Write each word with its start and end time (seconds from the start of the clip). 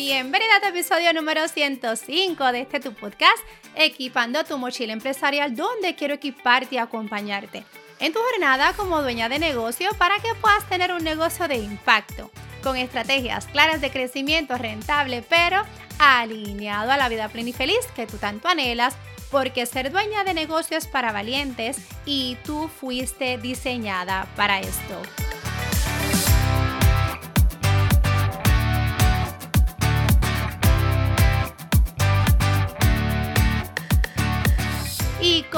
Bienvenida 0.00 0.58
a 0.58 0.60
tu 0.60 0.68
episodio 0.68 1.12
número 1.12 1.48
105 1.48 2.52
de 2.52 2.60
este 2.60 2.78
tu 2.78 2.94
podcast, 2.94 3.36
Equipando 3.74 4.44
tu 4.44 4.56
mochila 4.56 4.92
empresarial, 4.92 5.56
donde 5.56 5.96
quiero 5.96 6.14
equiparte 6.14 6.76
y 6.76 6.78
acompañarte 6.78 7.64
en 7.98 8.12
tu 8.12 8.20
jornada 8.20 8.74
como 8.74 9.02
dueña 9.02 9.28
de 9.28 9.40
negocio 9.40 9.90
para 9.98 10.20
que 10.20 10.32
puedas 10.40 10.68
tener 10.68 10.92
un 10.92 11.02
negocio 11.02 11.48
de 11.48 11.56
impacto, 11.56 12.30
con 12.62 12.76
estrategias 12.76 13.46
claras 13.46 13.80
de 13.80 13.90
crecimiento 13.90 14.56
rentable, 14.56 15.24
pero 15.28 15.64
alineado 15.98 16.92
a 16.92 16.96
la 16.96 17.08
vida 17.08 17.28
plena 17.28 17.50
y 17.50 17.52
feliz 17.52 17.84
que 17.96 18.06
tú 18.06 18.18
tanto 18.18 18.46
anhelas, 18.46 18.94
porque 19.32 19.66
ser 19.66 19.90
dueña 19.90 20.22
de 20.22 20.32
negocio 20.32 20.78
es 20.78 20.86
para 20.86 21.10
valientes 21.10 21.76
y 22.06 22.36
tú 22.44 22.68
fuiste 22.68 23.36
diseñada 23.36 24.28
para 24.36 24.60
esto. 24.60 25.27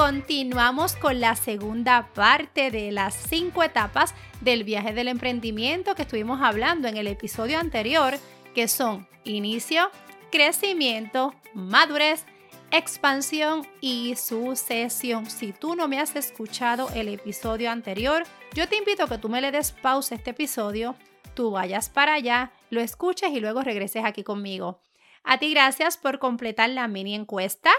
Continuamos 0.01 0.95
con 0.95 1.21
la 1.21 1.35
segunda 1.35 2.09
parte 2.15 2.71
de 2.71 2.91
las 2.91 3.13
cinco 3.13 3.61
etapas 3.61 4.15
del 4.41 4.63
viaje 4.63 4.93
del 4.93 5.07
emprendimiento 5.07 5.93
que 5.93 6.01
estuvimos 6.01 6.41
hablando 6.41 6.87
en 6.87 6.97
el 6.97 7.05
episodio 7.05 7.59
anterior, 7.59 8.15
que 8.55 8.67
son 8.67 9.07
inicio, 9.25 9.91
crecimiento, 10.31 11.35
madurez, 11.53 12.25
expansión 12.71 13.67
y 13.79 14.15
sucesión. 14.15 15.27
Si 15.27 15.53
tú 15.53 15.75
no 15.75 15.87
me 15.87 15.99
has 15.99 16.15
escuchado 16.15 16.89
el 16.95 17.07
episodio 17.07 17.69
anterior, 17.69 18.23
yo 18.55 18.67
te 18.67 18.77
invito 18.77 19.03
a 19.03 19.07
que 19.07 19.19
tú 19.19 19.29
me 19.29 19.39
le 19.39 19.51
des 19.51 19.71
pausa 19.71 20.15
este 20.15 20.31
episodio, 20.31 20.95
tú 21.35 21.51
vayas 21.51 21.89
para 21.89 22.15
allá, 22.15 22.51
lo 22.71 22.81
escuches 22.81 23.29
y 23.29 23.39
luego 23.39 23.61
regreses 23.61 24.03
aquí 24.03 24.23
conmigo. 24.23 24.81
A 25.23 25.37
ti 25.37 25.51
gracias 25.51 25.97
por 25.97 26.17
completar 26.17 26.71
la 26.71 26.87
mini 26.87 27.13
encuesta 27.13 27.69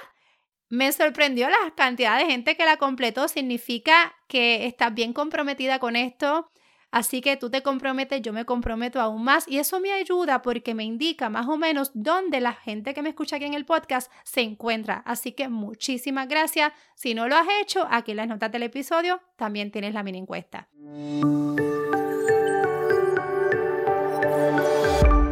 me 0.73 0.91
sorprendió 0.91 1.51
la 1.51 1.75
cantidad 1.77 2.19
de 2.19 2.25
gente 2.25 2.57
que 2.57 2.65
la 2.65 2.79
completó. 2.79 3.29
Significa 3.29 4.15
que 4.27 4.65
estás 4.67 4.95
bien 4.95 5.13
comprometida 5.13 5.79
con 5.79 5.97
esto. 5.97 6.51
Así 6.91 7.21
que 7.21 7.37
tú 7.37 7.51
te 7.51 7.63
comprometes, 7.63 8.23
yo 8.23 8.33
me 8.33 8.47
comprometo 8.47 8.99
aún 8.99 9.23
más 9.23 9.47
y 9.47 9.59
eso 9.59 9.81
me 9.81 9.93
ayuda 9.93 10.41
porque 10.41 10.75
me 10.75 10.85
indica 10.85 11.29
más 11.29 11.47
o 11.47 11.59
menos 11.59 11.91
dónde 11.93 12.41
la 12.41 12.55
gente 12.55 12.95
que 12.95 13.03
me 13.03 13.11
escucha 13.11 13.37
aquí 13.37 13.45
en 13.45 13.53
el 13.53 13.67
podcast 13.67 14.11
se 14.25 14.41
encuentra. 14.41 15.03
Así 15.05 15.33
que 15.33 15.51
muchísimas 15.51 16.27
gracias. 16.27 16.73
Si 16.95 17.13
no 17.13 17.29
lo 17.29 17.37
has 17.37 17.49
hecho, 17.61 17.87
aquí 17.91 18.13
en 18.13 18.17
las 18.17 18.29
notas 18.29 18.51
del 18.51 18.63
episodio 18.63 19.21
también 19.37 19.71
tienes 19.73 19.93
la 19.93 20.03
mini 20.03 20.21
encuesta. 20.21 20.69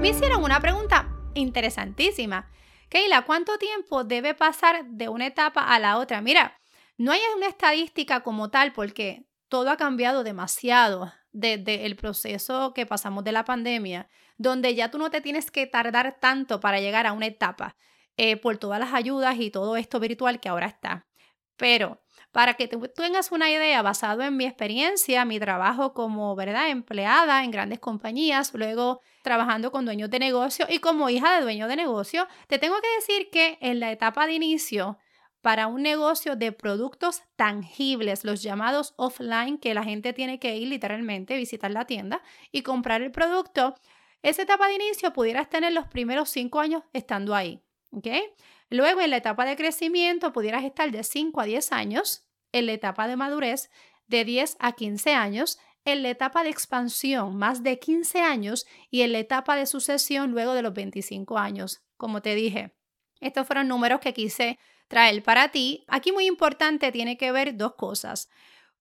Me 0.00 0.08
hicieron 0.08 0.44
una 0.44 0.60
pregunta 0.60 1.08
interesantísima. 1.32 2.46
Keila, 2.90 3.22
¿cuánto 3.22 3.56
tiempo 3.56 4.02
debe 4.02 4.34
pasar 4.34 4.84
de 4.84 5.08
una 5.08 5.28
etapa 5.28 5.62
a 5.62 5.78
la 5.78 5.96
otra? 5.96 6.20
Mira, 6.20 6.60
no 6.98 7.12
hay 7.12 7.20
una 7.36 7.46
estadística 7.46 8.24
como 8.24 8.50
tal 8.50 8.72
porque 8.72 9.24
todo 9.48 9.70
ha 9.70 9.76
cambiado 9.76 10.24
demasiado 10.24 11.12
desde 11.30 11.86
el 11.86 11.94
proceso 11.94 12.74
que 12.74 12.86
pasamos 12.86 13.22
de 13.22 13.30
la 13.30 13.44
pandemia, 13.44 14.08
donde 14.38 14.74
ya 14.74 14.90
tú 14.90 14.98
no 14.98 15.08
te 15.08 15.20
tienes 15.20 15.52
que 15.52 15.68
tardar 15.68 16.18
tanto 16.20 16.58
para 16.58 16.80
llegar 16.80 17.06
a 17.06 17.12
una 17.12 17.26
etapa 17.26 17.76
eh, 18.16 18.36
por 18.36 18.58
todas 18.58 18.80
las 18.80 18.92
ayudas 18.92 19.36
y 19.38 19.52
todo 19.52 19.76
esto 19.76 20.00
virtual 20.00 20.40
que 20.40 20.48
ahora 20.48 20.66
está. 20.66 21.06
Pero 21.56 22.02
para 22.32 22.54
que 22.54 22.68
tú 22.68 22.80
tengas 22.94 23.32
una 23.32 23.50
idea 23.50 23.82
basado 23.82 24.22
en 24.22 24.36
mi 24.36 24.44
experiencia, 24.44 25.24
mi 25.24 25.40
trabajo 25.40 25.92
como 25.92 26.34
¿verdad? 26.36 26.68
empleada 26.68 27.42
en 27.44 27.50
grandes 27.50 27.80
compañías, 27.80 28.52
luego 28.54 29.00
trabajando 29.22 29.72
con 29.72 29.84
dueños 29.84 30.10
de 30.10 30.18
negocio 30.18 30.66
y 30.68 30.78
como 30.78 31.10
hija 31.10 31.34
de 31.36 31.42
dueño 31.42 31.66
de 31.68 31.76
negocio, 31.76 32.26
te 32.46 32.58
tengo 32.58 32.76
que 32.80 32.94
decir 32.96 33.30
que 33.30 33.58
en 33.60 33.80
la 33.80 33.90
etapa 33.90 34.26
de 34.26 34.34
inicio 34.34 34.98
para 35.40 35.66
un 35.66 35.82
negocio 35.82 36.36
de 36.36 36.52
productos 36.52 37.22
tangibles, 37.36 38.24
los 38.24 38.42
llamados 38.42 38.94
offline, 38.96 39.58
que 39.58 39.74
la 39.74 39.84
gente 39.84 40.12
tiene 40.12 40.38
que 40.38 40.56
ir 40.56 40.68
literalmente, 40.68 41.36
visitar 41.36 41.70
la 41.70 41.86
tienda 41.86 42.22
y 42.52 42.62
comprar 42.62 43.02
el 43.02 43.10
producto, 43.10 43.74
esa 44.22 44.42
etapa 44.42 44.68
de 44.68 44.74
inicio 44.74 45.12
pudieras 45.12 45.48
tener 45.48 45.72
los 45.72 45.86
primeros 45.88 46.28
cinco 46.28 46.60
años 46.60 46.82
estando 46.92 47.34
ahí. 47.34 47.62
¿ok? 47.92 48.06
Luego, 48.70 49.00
en 49.00 49.10
la 49.10 49.16
etapa 49.16 49.44
de 49.44 49.56
crecimiento, 49.56 50.32
pudieras 50.32 50.64
estar 50.64 50.90
de 50.90 51.02
5 51.02 51.40
a 51.40 51.44
10 51.44 51.72
años, 51.72 52.24
en 52.52 52.66
la 52.66 52.72
etapa 52.72 53.08
de 53.08 53.16
madurez, 53.16 53.70
de 54.06 54.24
10 54.24 54.56
a 54.60 54.72
15 54.72 55.14
años, 55.14 55.58
en 55.84 56.02
la 56.02 56.10
etapa 56.10 56.44
de 56.44 56.50
expansión, 56.50 57.36
más 57.36 57.62
de 57.62 57.78
15 57.78 58.20
años, 58.20 58.66
y 58.90 59.02
en 59.02 59.12
la 59.12 59.18
etapa 59.18 59.56
de 59.56 59.66
sucesión, 59.66 60.30
luego 60.30 60.54
de 60.54 60.62
los 60.62 60.72
25 60.72 61.38
años. 61.38 61.82
Como 61.96 62.22
te 62.22 62.34
dije, 62.34 62.74
estos 63.20 63.46
fueron 63.46 63.68
números 63.68 64.00
que 64.00 64.14
quise 64.14 64.58
traer 64.88 65.22
para 65.22 65.50
ti. 65.50 65.84
Aquí 65.88 66.12
muy 66.12 66.26
importante 66.26 66.92
tiene 66.92 67.16
que 67.16 67.32
ver 67.32 67.56
dos 67.56 67.74
cosas. 67.74 68.28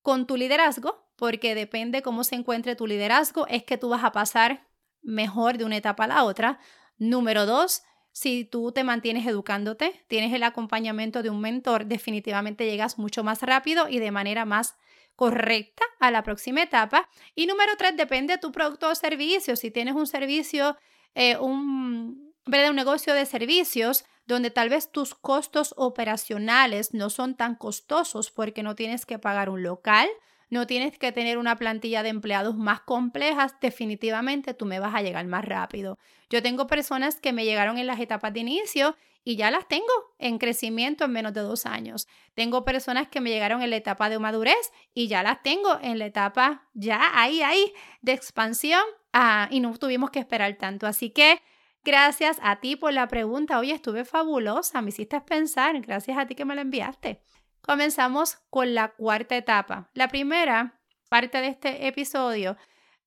Con 0.01 0.27
tu 0.27 0.37
liderazgo, 0.37 1.09
porque 1.15 1.55
depende 1.55 2.01
cómo 2.01 2.23
se 2.23 2.35
encuentre 2.35 2.75
tu 2.75 2.87
liderazgo, 2.87 3.47
es 3.47 3.63
que 3.63 3.77
tú 3.77 3.89
vas 3.89 4.03
a 4.03 4.11
pasar 4.11 4.67
mejor 5.01 5.57
de 5.57 5.65
una 5.65 5.77
etapa 5.77 6.05
a 6.05 6.07
la 6.07 6.23
otra. 6.23 6.59
Número 6.97 7.45
dos, 7.45 7.83
si 8.19 8.43
tú 8.43 8.73
te 8.73 8.83
mantienes 8.83 9.25
educándote, 9.25 10.03
tienes 10.09 10.33
el 10.33 10.43
acompañamiento 10.43 11.23
de 11.23 11.29
un 11.29 11.39
mentor, 11.39 11.85
definitivamente 11.85 12.65
llegas 12.65 12.97
mucho 12.97 13.23
más 13.23 13.41
rápido 13.43 13.87
y 13.87 13.99
de 13.99 14.11
manera 14.11 14.43
más 14.43 14.75
correcta 15.15 15.85
a 16.01 16.11
la 16.11 16.21
próxima 16.21 16.61
etapa. 16.61 17.07
Y 17.33 17.45
número 17.45 17.71
tres, 17.77 17.95
depende 17.95 18.33
de 18.33 18.39
tu 18.39 18.51
producto 18.51 18.89
o 18.89 18.95
servicio. 18.95 19.55
Si 19.55 19.71
tienes 19.71 19.95
un 19.95 20.05
servicio, 20.05 20.75
eh, 21.15 21.37
un, 21.37 22.33
un 22.45 22.75
negocio 22.75 23.13
de 23.13 23.25
servicios, 23.25 24.03
donde 24.25 24.51
tal 24.51 24.67
vez 24.67 24.91
tus 24.91 25.15
costos 25.15 25.73
operacionales 25.77 26.93
no 26.93 27.09
son 27.09 27.37
tan 27.37 27.55
costosos 27.55 28.31
porque 28.31 28.63
no 28.63 28.75
tienes 28.75 29.05
que 29.05 29.17
pagar 29.17 29.49
un 29.49 29.63
local, 29.63 30.09
no 30.49 30.65
tienes 30.67 30.97
que 30.97 31.11
tener 31.11 31.37
una 31.37 31.55
plantilla 31.55 32.03
de 32.03 32.09
empleados 32.09 32.57
más 32.57 32.81
complejas, 32.81 33.55
definitivamente 33.61 34.53
tú 34.53 34.65
me 34.65 34.79
vas 34.79 34.95
a 34.95 35.01
llegar 35.01 35.25
más 35.27 35.45
rápido. 35.45 35.97
Yo 36.29 36.41
tengo 36.41 36.67
personas 36.67 37.17
que 37.17 37.33
me 37.33 37.45
llegaron 37.45 37.77
en 37.77 37.87
las 37.87 37.99
etapas 37.99 38.33
de 38.33 38.41
inicio 38.41 38.95
y 39.23 39.35
ya 39.35 39.51
las 39.51 39.67
tengo 39.67 39.85
en 40.17 40.37
crecimiento 40.37 41.05
en 41.05 41.11
menos 41.11 41.33
de 41.33 41.41
dos 41.41 41.65
años. 41.65 42.07
Tengo 42.33 42.65
personas 42.65 43.07
que 43.07 43.21
me 43.21 43.29
llegaron 43.29 43.61
en 43.61 43.69
la 43.69 43.75
etapa 43.75 44.09
de 44.09 44.17
madurez 44.17 44.71
y 44.93 45.07
ya 45.07 45.23
las 45.23 45.43
tengo 45.43 45.77
en 45.81 45.99
la 45.99 46.05
etapa 46.05 46.67
ya 46.73 47.11
ahí, 47.13 47.41
ahí 47.41 47.73
de 48.01 48.13
expansión 48.13 48.81
ah, 49.13 49.47
y 49.51 49.59
no 49.59 49.77
tuvimos 49.77 50.09
que 50.09 50.19
esperar 50.19 50.55
tanto. 50.55 50.87
Así 50.87 51.11
que 51.11 51.41
gracias 51.83 52.39
a 52.41 52.59
ti 52.59 52.75
por 52.75 52.93
la 52.93 53.07
pregunta. 53.07 53.59
Oye, 53.59 53.73
estuve 53.73 54.05
fabulosa, 54.05 54.81
me 54.81 54.89
hiciste 54.89 55.19
pensar. 55.21 55.79
Gracias 55.81 56.17
a 56.17 56.25
ti 56.25 56.33
que 56.33 56.45
me 56.45 56.55
la 56.55 56.61
enviaste. 56.61 57.21
Comenzamos 57.61 58.37
con 58.49 58.73
la 58.73 58.89
cuarta 58.89 59.35
etapa. 59.35 59.89
La 59.93 60.07
primera 60.07 60.79
parte 61.09 61.41
de 61.41 61.47
este 61.47 61.87
episodio, 61.87 62.57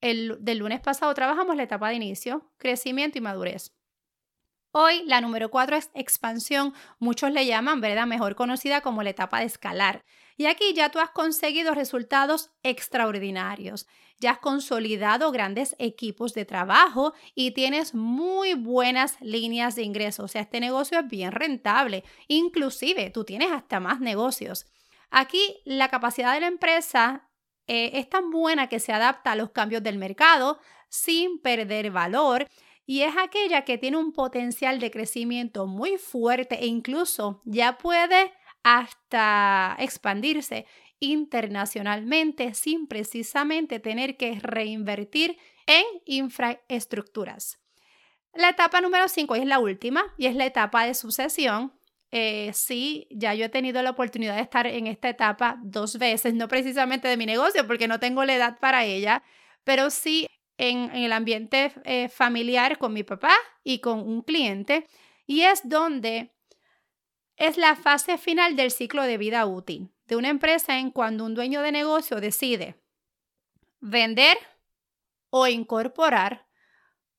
el, 0.00 0.36
del 0.40 0.58
lunes 0.58 0.80
pasado, 0.80 1.12
trabajamos 1.14 1.56
la 1.56 1.62
etapa 1.64 1.88
de 1.88 1.94
inicio, 1.94 2.52
crecimiento 2.58 3.18
y 3.18 3.20
madurez. 3.20 3.74
Hoy 4.74 5.02
la 5.04 5.20
número 5.20 5.50
cuatro 5.50 5.76
es 5.76 5.90
expansión, 5.92 6.72
muchos 6.98 7.30
le 7.30 7.44
llaman, 7.44 7.82
¿verdad? 7.82 8.06
Mejor 8.06 8.34
conocida 8.34 8.80
como 8.80 9.02
la 9.02 9.10
etapa 9.10 9.40
de 9.40 9.44
escalar. 9.44 10.02
Y 10.38 10.46
aquí 10.46 10.72
ya 10.72 10.90
tú 10.90 10.98
has 10.98 11.10
conseguido 11.10 11.74
resultados 11.74 12.50
extraordinarios, 12.62 13.86
ya 14.18 14.30
has 14.30 14.38
consolidado 14.38 15.30
grandes 15.30 15.76
equipos 15.78 16.32
de 16.32 16.46
trabajo 16.46 17.12
y 17.34 17.50
tienes 17.50 17.94
muy 17.94 18.54
buenas 18.54 19.20
líneas 19.20 19.74
de 19.74 19.82
ingresos. 19.82 20.24
O 20.24 20.28
sea, 20.28 20.40
este 20.40 20.58
negocio 20.58 21.00
es 21.00 21.06
bien 21.06 21.32
rentable. 21.32 22.02
Inclusive 22.28 23.10
tú 23.10 23.24
tienes 23.24 23.52
hasta 23.52 23.78
más 23.78 24.00
negocios. 24.00 24.64
Aquí 25.10 25.60
la 25.66 25.90
capacidad 25.90 26.32
de 26.32 26.40
la 26.40 26.46
empresa 26.46 27.28
eh, 27.66 27.90
es 27.94 28.08
tan 28.08 28.30
buena 28.30 28.68
que 28.68 28.80
se 28.80 28.94
adapta 28.94 29.32
a 29.32 29.36
los 29.36 29.50
cambios 29.50 29.82
del 29.82 29.98
mercado 29.98 30.58
sin 30.88 31.38
perder 31.40 31.90
valor 31.90 32.48
y 32.86 33.02
es 33.02 33.14
aquella 33.16 33.62
que 33.62 33.78
tiene 33.78 33.96
un 33.96 34.12
potencial 34.12 34.80
de 34.80 34.90
crecimiento 34.90 35.66
muy 35.66 35.98
fuerte 35.98 36.56
e 36.62 36.66
incluso 36.66 37.40
ya 37.44 37.78
puede 37.78 38.32
hasta 38.62 39.76
expandirse 39.78 40.66
internacionalmente 40.98 42.54
sin 42.54 42.86
precisamente 42.86 43.80
tener 43.80 44.16
que 44.16 44.38
reinvertir 44.40 45.36
en 45.66 45.84
infraestructuras. 46.06 47.58
La 48.34 48.50
etapa 48.50 48.80
número 48.80 49.08
5 49.08 49.34
es 49.34 49.46
la 49.46 49.58
última 49.58 50.02
y 50.16 50.26
es 50.26 50.34
la 50.34 50.46
etapa 50.46 50.86
de 50.86 50.94
sucesión. 50.94 51.72
Eh, 52.10 52.50
sí, 52.54 53.08
ya 53.10 53.34
yo 53.34 53.46
he 53.46 53.48
tenido 53.48 53.82
la 53.82 53.90
oportunidad 53.90 54.36
de 54.36 54.42
estar 54.42 54.66
en 54.66 54.86
esta 54.86 55.08
etapa 55.08 55.58
dos 55.62 55.98
veces, 55.98 56.34
no 56.34 56.48
precisamente 56.48 57.08
de 57.08 57.16
mi 57.16 57.26
negocio 57.26 57.66
porque 57.66 57.88
no 57.88 58.00
tengo 58.00 58.24
la 58.24 58.34
edad 58.34 58.58
para 58.58 58.84
ella, 58.84 59.22
pero 59.64 59.90
sí 59.90 60.28
en, 60.58 60.90
el 60.94 61.12
ambiente 61.12 61.72
eh, 61.84 62.08
familiar 62.08 62.78
con 62.78 62.92
mi 62.92 63.02
papá 63.02 63.34
y 63.64 63.80
con 63.80 64.00
un 64.00 64.22
cliente. 64.22 64.86
Y 65.26 65.42
es 65.42 65.68
donde 65.68 66.34
es 67.36 67.56
la 67.56 67.76
fase 67.76 68.18
final 68.18 68.56
del 68.56 68.70
ciclo 68.70 69.02
de 69.02 69.18
vida 69.18 69.46
útil 69.46 69.90
de 70.06 70.16
una 70.16 70.28
empresa 70.28 70.78
en 70.78 70.90
cuando 70.90 71.24
un 71.24 71.34
dueño 71.34 71.62
de 71.62 71.72
negocio 71.72 72.20
decide 72.20 72.76
vender 73.80 74.36
o 75.30 75.46
incorporar 75.46 76.46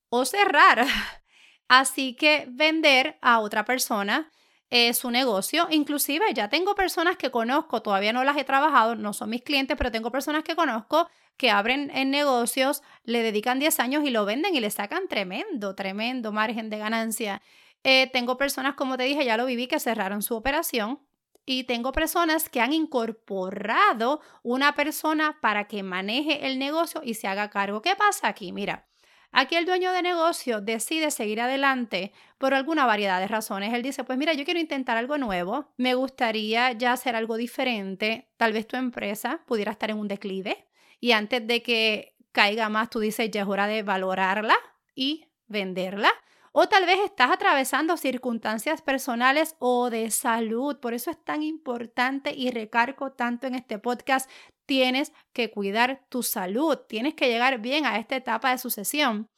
o 0.10 0.26
cerrar 0.26 0.86
Así 1.68 2.16
que 2.16 2.46
vender 2.50 3.18
a 3.22 3.40
otra 3.40 3.66
persona 3.66 4.32
es 4.74 4.98
su 4.98 5.12
negocio. 5.12 5.68
Inclusive 5.70 6.34
ya 6.34 6.50
tengo 6.50 6.74
personas 6.74 7.16
que 7.16 7.30
conozco, 7.30 7.84
todavía 7.84 8.12
no 8.12 8.24
las 8.24 8.38
he 8.38 8.44
trabajado, 8.44 8.96
no 8.96 9.14
son 9.14 9.30
mis 9.30 9.44
clientes, 9.44 9.78
pero 9.78 9.92
tengo 9.92 10.12
personas 10.12 10.44
que 10.44 10.56
conozco 10.56 11.08
que 11.38 11.52
abren 11.52 11.92
en 11.94 12.10
negocios, 12.10 12.82
le 13.04 13.22
dedican 13.22 13.60
10 13.60 13.80
años 13.80 14.04
y 14.04 14.10
lo 14.10 14.26
venden 14.26 14.56
y 14.56 14.60
le 14.60 14.72
sacan 14.72 15.08
tremendo, 15.08 15.76
tremendo 15.76 16.32
margen 16.32 16.72
de 16.72 16.80
ganancia. 16.80 17.44
Eh, 17.84 18.10
tengo 18.12 18.36
personas, 18.36 18.74
como 18.74 18.98
te 18.98 19.04
dije, 19.04 19.24
ya 19.24 19.38
lo 19.38 19.46
viví, 19.46 19.68
que 19.68 19.80
cerraron 19.80 20.24
su 20.24 20.36
operación. 20.36 21.00
Y 21.46 21.66
tengo 21.66 21.92
personas 21.92 22.50
que 22.50 22.62
han 22.62 22.74
incorporado 22.74 24.22
una 24.42 24.74
persona 24.74 25.40
para 25.40 25.68
que 25.68 25.84
maneje 25.84 26.48
el 26.48 26.58
negocio 26.58 27.02
y 27.04 27.14
se 27.14 27.28
haga 27.28 27.52
cargo. 27.52 27.84
¿Qué 27.84 27.96
pasa 27.96 28.28
aquí? 28.28 28.54
Mira, 28.54 28.88
Aquí 29.36 29.56
el 29.56 29.66
dueño 29.66 29.92
de 29.92 30.04
negocio 30.04 30.62
decide 30.62 31.10
seguir 31.10 31.42
adelante 31.42 32.14
por 32.38 32.54
alguna 32.54 32.86
variedad 32.86 33.20
de 33.20 33.28
razones. 33.28 33.74
Él 33.74 33.82
dice, 33.82 34.04
pues 34.04 34.18
mira, 34.20 34.34
yo 34.34 34.46
quiero 34.46 34.60
intentar 34.60 34.96
algo 34.96 35.18
nuevo, 35.18 35.74
me 35.76 35.96
gustaría 35.96 36.72
ya 36.74 36.94
hacer 36.94 37.16
algo 37.16 37.36
diferente, 37.36 38.30
tal 38.38 38.54
vez 38.54 38.68
tu 38.68 38.78
empresa 38.78 39.42
pudiera 39.48 39.72
estar 39.72 39.90
en 39.90 39.98
un 39.98 40.08
declive 40.08 40.68
y 41.00 41.14
antes 41.14 41.46
de 41.48 41.64
que 41.64 42.16
caiga 42.32 42.70
más, 42.70 42.92
tú 42.92 43.00
dices, 43.00 43.32
ya 43.32 43.42
es 43.42 43.48
hora 43.48 43.68
de 43.68 43.82
valorarla 43.82 44.56
y 44.94 45.26
venderla. 45.48 46.10
O 46.56 46.70
tal 46.70 46.86
vez 46.86 47.00
estás 47.04 47.32
atravesando 47.32 47.98
circunstancias 47.98 48.84
personales 48.84 49.56
o 49.58 49.90
de 49.90 50.12
salud. 50.12 50.80
Por 50.80 50.94
eso 50.94 51.10
es 51.10 51.18
tan 51.24 51.42
importante 51.42 52.32
y 52.32 52.52
recargo 52.52 53.12
tanto 53.12 53.48
en 53.48 53.56
este 53.56 53.80
podcast 53.80 54.30
tienes 54.66 55.12
que 55.34 55.50
cuidar 55.52 56.06
tu 56.10 56.24
salud, 56.24 56.78
tienes 56.88 57.14
que 57.14 57.28
llegar 57.28 57.60
bien 57.60 57.86
a 57.86 57.98
esta 57.98 58.16
etapa 58.16 58.52
de 58.52 58.58
sucesión. 58.58 59.30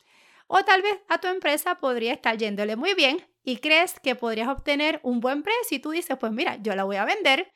O 0.47 0.63
tal 0.63 0.81
vez 0.81 0.99
a 1.09 1.19
tu 1.19 1.27
empresa 1.27 1.75
podría 1.75 2.13
estar 2.13 2.37
yéndole 2.37 2.75
muy 2.75 2.93
bien 2.93 3.25
y 3.43 3.57
crees 3.57 3.99
que 3.99 4.15
podrías 4.15 4.47
obtener 4.47 4.99
un 5.03 5.19
buen 5.19 5.43
precio 5.43 5.77
y 5.77 5.79
tú 5.79 5.91
dices, 5.91 6.17
pues 6.19 6.31
mira, 6.31 6.57
yo 6.57 6.75
la 6.75 6.83
voy 6.83 6.97
a 6.97 7.05
vender, 7.05 7.51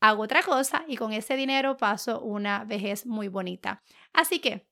hago 0.00 0.22
otra 0.22 0.42
cosa 0.42 0.84
y 0.86 0.96
con 0.96 1.12
ese 1.12 1.36
dinero 1.36 1.76
paso 1.76 2.20
una 2.20 2.64
vejez 2.64 3.06
muy 3.06 3.28
bonita. 3.28 3.82
Así 4.12 4.38
que, 4.40 4.66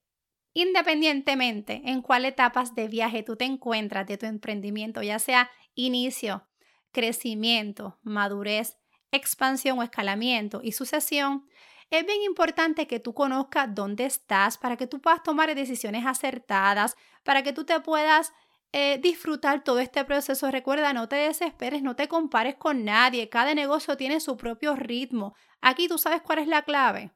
independientemente 0.55 1.83
en 1.85 2.03
cuál 2.03 2.25
etapas 2.25 2.75
de 2.75 2.89
viaje 2.89 3.23
tú 3.23 3.37
te 3.37 3.45
encuentras 3.45 4.07
de 4.07 4.19
tu 4.19 4.27
emprendimiento, 4.27 5.03
ya 5.03 5.19
sea 5.19 5.51
inicio, 5.75 6.49
crecimiento, 6.93 7.99
madurez, 8.03 8.77
expansión 9.13 9.79
o 9.79 9.83
escalamiento 9.83 10.61
y 10.63 10.73
sucesión, 10.73 11.47
es 11.91 12.07
bien 12.07 12.23
importante 12.23 12.87
que 12.87 13.01
tú 13.01 13.15
conozcas 13.15 13.75
dónde 13.75 14.05
estás 14.05 14.59
para 14.59 14.77
que 14.77 14.87
tú 14.87 15.01
puedas 15.01 15.23
tomar 15.23 15.53
decisiones 15.55 16.07
acertadas, 16.07 16.97
para 17.25 17.43
que 17.43 17.53
tú 17.53 17.65
te 17.65 17.79
puedas 17.81 18.33
eh, 18.73 18.99
disfrutar 18.99 19.65
todo 19.65 19.81
este 19.81 20.05
proceso. 20.05 20.51
Recuerda, 20.51 20.93
no 20.93 21.09
te 21.09 21.17
desesperes, 21.17 21.83
no 21.83 21.97
te 21.97 22.07
compares 22.07 22.55
con 22.55 22.85
nadie. 22.85 23.29
Cada 23.29 23.55
negocio 23.55 23.97
tiene 23.97 24.21
su 24.21 24.37
propio 24.37 24.77
ritmo. 24.77 25.35
Aquí 25.61 25.89
tú 25.89 25.99
sabes 25.99 26.23
cuál 26.23 26.39
es 26.39 26.47
la 26.47 26.63
clave. 26.63 27.11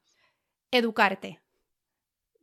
Educarte. 0.71 1.39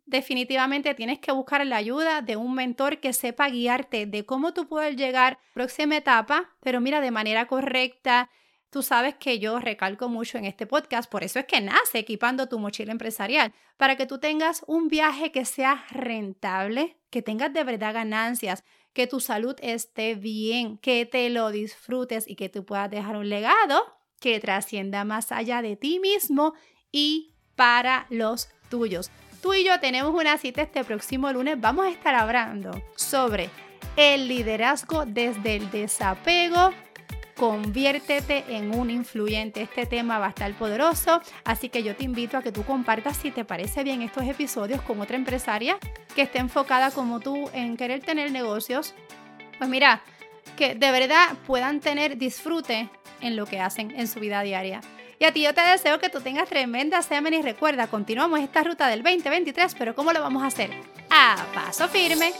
Definitivamente 0.06 0.94
tienes 0.94 1.18
que 1.20 1.32
buscar 1.32 1.64
la 1.66 1.76
ayuda 1.76 2.22
de 2.22 2.36
un 2.36 2.54
mentor 2.54 2.98
que 2.98 3.12
sepa 3.12 3.50
guiarte 3.50 4.06
de 4.06 4.24
cómo 4.24 4.54
tú 4.54 4.66
puedes 4.66 4.96
llegar 4.96 5.34
a 5.34 5.36
la 5.36 5.52
próxima 5.54 5.96
etapa, 5.96 6.50
pero 6.60 6.80
mira, 6.80 7.00
de 7.00 7.10
manera 7.10 7.46
correcta, 7.46 8.30
Tú 8.72 8.82
sabes 8.82 9.16
que 9.16 9.38
yo 9.38 9.58
recalco 9.58 10.08
mucho 10.08 10.38
en 10.38 10.46
este 10.46 10.66
podcast, 10.66 11.10
por 11.10 11.22
eso 11.22 11.38
es 11.38 11.44
que 11.44 11.60
nace 11.60 11.98
equipando 11.98 12.48
tu 12.48 12.58
mochila 12.58 12.90
empresarial, 12.90 13.52
para 13.76 13.96
que 13.96 14.06
tú 14.06 14.18
tengas 14.18 14.64
un 14.66 14.88
viaje 14.88 15.30
que 15.30 15.44
sea 15.44 15.84
rentable, 15.90 16.96
que 17.10 17.20
tengas 17.20 17.52
de 17.52 17.64
verdad 17.64 17.92
ganancias, 17.92 18.64
que 18.94 19.06
tu 19.06 19.20
salud 19.20 19.54
esté 19.60 20.14
bien, 20.14 20.78
que 20.78 21.04
te 21.04 21.28
lo 21.28 21.50
disfrutes 21.50 22.26
y 22.26 22.34
que 22.34 22.48
tú 22.48 22.64
puedas 22.64 22.90
dejar 22.90 23.18
un 23.18 23.28
legado 23.28 23.84
que 24.20 24.40
trascienda 24.40 25.04
más 25.04 25.32
allá 25.32 25.60
de 25.60 25.76
ti 25.76 26.00
mismo 26.00 26.54
y 26.90 27.34
para 27.56 28.06
los 28.08 28.48
tuyos. 28.70 29.10
Tú 29.42 29.52
y 29.52 29.64
yo 29.64 29.80
tenemos 29.80 30.14
una 30.14 30.38
cita 30.38 30.62
este 30.62 30.82
próximo 30.82 31.30
lunes. 31.30 31.60
Vamos 31.60 31.84
a 31.84 31.90
estar 31.90 32.14
hablando 32.14 32.70
sobre 32.96 33.50
el 33.96 34.28
liderazgo 34.28 35.04
desde 35.04 35.56
el 35.56 35.70
desapego 35.70 36.72
conviértete 37.36 38.44
en 38.48 38.74
un 38.74 38.90
influyente. 38.90 39.62
Este 39.62 39.86
tema 39.86 40.18
va 40.18 40.26
a 40.26 40.30
estar 40.30 40.52
poderoso, 40.54 41.20
así 41.44 41.68
que 41.68 41.82
yo 41.82 41.96
te 41.96 42.04
invito 42.04 42.36
a 42.36 42.42
que 42.42 42.52
tú 42.52 42.64
compartas 42.64 43.16
si 43.16 43.30
te 43.30 43.44
parece 43.44 43.84
bien 43.84 44.02
estos 44.02 44.24
episodios 44.24 44.82
con 44.82 45.00
otra 45.00 45.16
empresaria 45.16 45.78
que 46.14 46.22
esté 46.22 46.38
enfocada 46.38 46.90
como 46.90 47.20
tú 47.20 47.50
en 47.52 47.76
querer 47.76 48.02
tener 48.02 48.32
negocios. 48.32 48.94
Pues 49.58 49.70
mira, 49.70 50.02
que 50.56 50.74
de 50.74 50.90
verdad 50.90 51.36
puedan 51.46 51.80
tener 51.80 52.18
disfrute 52.18 52.88
en 53.20 53.36
lo 53.36 53.46
que 53.46 53.60
hacen 53.60 53.92
en 53.92 54.08
su 54.08 54.20
vida 54.20 54.42
diaria. 54.42 54.80
Y 55.18 55.24
a 55.24 55.32
ti 55.32 55.42
yo 55.42 55.54
te 55.54 55.60
deseo 55.60 56.00
que 56.00 56.08
tú 56.08 56.20
tengas 56.20 56.48
tremenda 56.48 57.00
semana 57.00 57.36
y 57.36 57.42
recuerda, 57.42 57.86
continuamos 57.86 58.40
esta 58.40 58.64
ruta 58.64 58.88
del 58.88 59.04
2023, 59.04 59.74
pero 59.78 59.94
¿cómo 59.94 60.12
lo 60.12 60.20
vamos 60.20 60.42
a 60.42 60.46
hacer? 60.46 60.70
A 61.10 61.36
paso 61.54 61.88
firme. 61.88 62.32